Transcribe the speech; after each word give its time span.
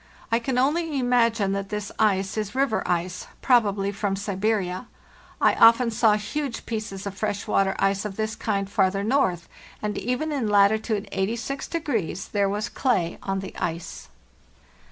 I 0.31 0.39
can 0.39 0.57
only 0.57 0.97
imagine 0.97 1.51
that 1.51 1.69
this 1.69 1.91
ice 1.99 2.35
is 2.35 2.55
river 2.55 2.81
ice, 2.87 3.27
probably 3.43 3.91
from 3.91 4.15
Siberia. 4.15 4.87
I 5.39 5.53
often 5.53 5.91
saw 5.91 6.13
huge 6.13 6.65
pieces 6.65 7.05
of 7.05 7.15
fresh 7.15 7.45
water 7.45 7.75
ice 7.77 8.03
of 8.03 8.15
this 8.15 8.35
kind 8.35 8.67
farther 8.67 9.03
north, 9.03 9.47
and 9.79 9.95
even 9.99 10.31
in 10.31 10.47
latitude 10.49 11.07
86 11.11 11.67
there 12.31 12.49
was 12.49 12.67
clay 12.67 13.19
on 13.21 13.41
the 13.41 13.55
ice. 13.57 14.09